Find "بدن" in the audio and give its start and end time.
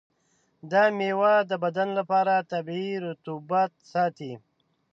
1.63-1.89